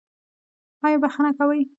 ایا 0.85 0.97
بخښنه 1.03 1.31
کوئ؟ 1.37 1.59